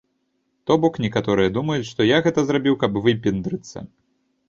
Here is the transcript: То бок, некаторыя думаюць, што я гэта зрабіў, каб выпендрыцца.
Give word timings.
То 0.69 0.77
бок, 0.85 0.97
некаторыя 1.05 1.53
думаюць, 1.59 1.87
што 1.91 2.01
я 2.15 2.25
гэта 2.31 2.39
зрабіў, 2.51 2.81
каб 2.85 3.01
выпендрыцца. 3.07 3.89